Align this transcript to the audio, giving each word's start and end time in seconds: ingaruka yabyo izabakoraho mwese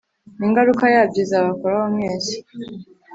ingaruka 0.45 0.85
yabyo 0.95 1.19
izabakoraho 1.25 1.85
mwese 1.95 2.33